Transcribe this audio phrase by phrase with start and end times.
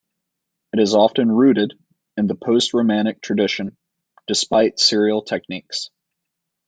[0.73, 1.75] It is often rooted
[2.17, 3.77] in the post-Romantic tradition,
[4.25, 5.91] despite serial techniques.